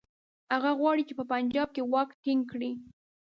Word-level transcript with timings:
هغه 0.53 0.71
غواړي 0.79 1.03
په 1.19 1.23
پنجاب 1.31 1.67
کې 1.75 1.81
واک 1.91 2.09
ټینګ 2.23 2.43
کړي. 2.51 2.71